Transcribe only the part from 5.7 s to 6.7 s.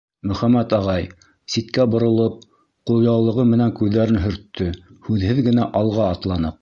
алға атланыҡ.